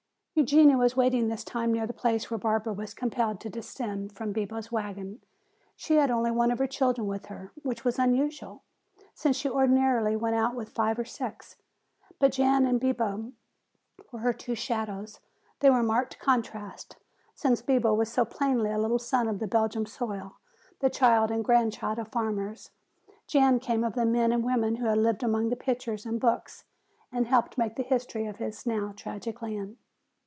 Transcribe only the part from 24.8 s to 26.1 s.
have lived among pictures